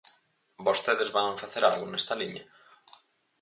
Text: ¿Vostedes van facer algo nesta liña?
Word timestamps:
¿Vostedes 0.67 1.09
van 1.15 1.39
facer 1.41 1.63
algo 1.65 1.85
nesta 1.87 2.13
liña? 2.21 2.43